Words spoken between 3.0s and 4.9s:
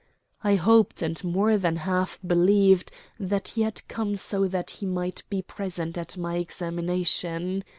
that he had come so that he